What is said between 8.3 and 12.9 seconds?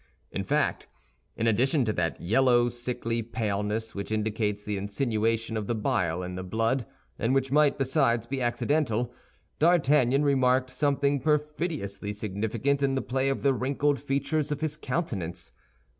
accidental, D'Artagnan remarked something perfidiously significant